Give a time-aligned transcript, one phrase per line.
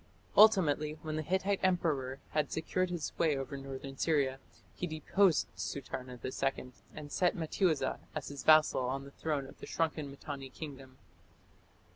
[0.35, 4.39] Ultimately, when the Hittite emperor had secured his sway over northern Syria,
[4.73, 9.67] he deposed Sutarna II and set Mattiuza as his vassal on the throne of the
[9.67, 10.97] shrunken Mitanni kingdom.